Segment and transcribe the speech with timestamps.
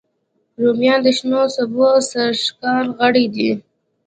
[0.61, 3.49] رومیان د شنو سبو سرښکاره غړی دی